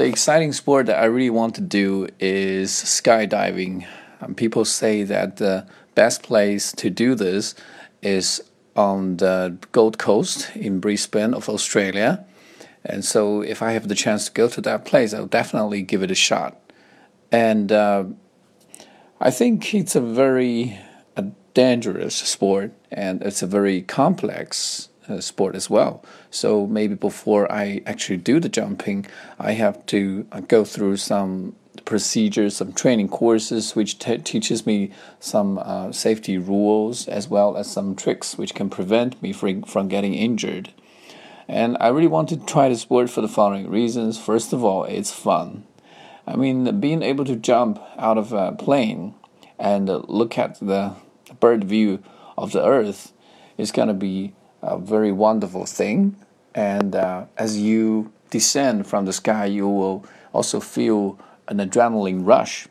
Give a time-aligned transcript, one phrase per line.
[0.00, 3.86] the exciting sport that I really want to do is skydiving.
[4.22, 7.54] Um, people say that the best place to do this
[8.00, 8.42] is
[8.74, 12.24] on the Gold Coast in Brisbane of Australia.
[12.82, 16.02] And so, if I have the chance to go to that place, I'll definitely give
[16.02, 16.56] it a shot.
[17.30, 18.04] And uh,
[19.20, 20.78] I think it's a very
[21.14, 26.04] a dangerous sport, and it's a very complex uh, sport as well.
[26.30, 29.06] So maybe before I actually do the jumping,
[29.38, 35.58] I have to uh, go through some procedures, some training courses, which teaches me some
[35.58, 40.14] uh, safety rules as well as some tricks which can prevent me from, from getting
[40.14, 40.72] injured.
[41.48, 44.18] And I really want to try the sport for the following reasons.
[44.18, 45.64] First of all, it's fun.
[46.26, 49.14] I mean, being able to jump out of a plane
[49.58, 50.94] and look at the
[51.40, 52.02] bird view
[52.38, 53.12] of the earth
[53.58, 54.32] is going to be
[54.62, 56.16] a very wonderful thing.
[56.54, 61.18] And uh, as you descend from the sky, you will also feel
[61.48, 62.68] an adrenaline rush,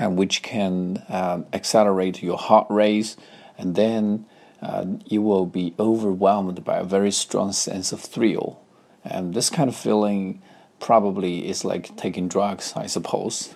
[0.00, 3.16] uh, which can uh, accelerate your heart rate,
[3.56, 4.26] and then
[4.60, 8.60] uh, you will be overwhelmed by a very strong sense of thrill.
[9.04, 10.42] And this kind of feeling
[10.80, 13.54] probably is like taking drugs, I suppose.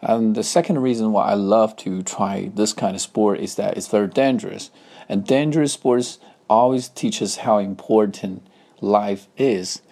[0.00, 3.76] And the second reason why I love to try this kind of sport is that
[3.76, 4.70] it's very dangerous.
[5.08, 6.18] And dangerous sports
[6.52, 8.46] always teach us how important
[8.80, 9.82] life is.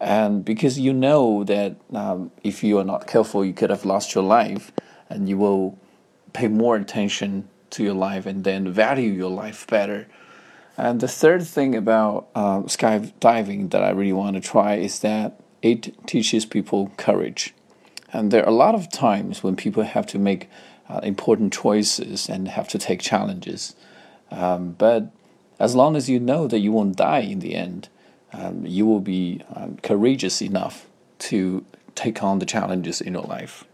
[0.00, 4.14] And because you know that um, if you are not careful, you could have lost
[4.14, 4.72] your life,
[5.10, 5.78] and you will
[6.32, 10.06] pay more attention to your life and then value your life better.
[10.76, 15.40] And the third thing about uh, skydiving that I really want to try is that
[15.60, 17.54] it teaches people courage.
[18.12, 20.48] And there are a lot of times when people have to make
[20.88, 23.74] uh, important choices and have to take challenges.
[24.30, 25.10] Um, but
[25.58, 27.88] as long as you know that you won't die in the end,
[28.32, 30.86] um, you will be um, courageous enough
[31.18, 33.64] to take on the challenges in your life.